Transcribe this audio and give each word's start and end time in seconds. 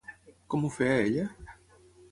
Com 0.53 0.65
ho 0.65 0.71
feia 0.79 0.97
ella? 1.05 1.29